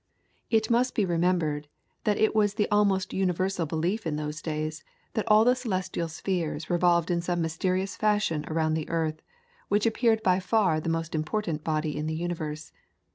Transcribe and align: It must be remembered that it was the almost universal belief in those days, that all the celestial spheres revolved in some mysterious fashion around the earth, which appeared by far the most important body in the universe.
It 0.49 0.71
must 0.71 0.95
be 0.95 1.05
remembered 1.05 1.67
that 2.05 2.17
it 2.17 2.33
was 2.35 2.55
the 2.55 2.67
almost 2.71 3.13
universal 3.13 3.67
belief 3.67 4.07
in 4.07 4.15
those 4.15 4.41
days, 4.41 4.83
that 5.13 5.27
all 5.27 5.45
the 5.45 5.55
celestial 5.55 6.07
spheres 6.07 6.71
revolved 6.71 7.11
in 7.11 7.21
some 7.21 7.39
mysterious 7.39 7.95
fashion 7.95 8.43
around 8.47 8.73
the 8.73 8.89
earth, 8.89 9.21
which 9.67 9.85
appeared 9.85 10.23
by 10.23 10.39
far 10.39 10.79
the 10.81 10.89
most 10.89 11.13
important 11.13 11.63
body 11.63 11.95
in 11.95 12.07
the 12.07 12.15
universe. 12.15 12.71